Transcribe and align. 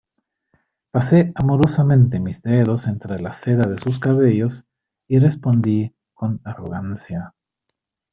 pasé 0.89 1.31
amorosamente 1.35 2.19
mis 2.19 2.41
dedos 2.41 2.87
entre 2.87 3.19
la 3.19 3.33
seda 3.33 3.65
de 3.67 3.77
sus 3.77 3.99
cabellos, 3.99 4.65
y 5.07 5.19
respondí 5.19 5.93
con 6.15 6.41
arrogancia: 6.43 7.35